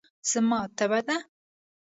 [0.29, 1.17] زما تبه ده.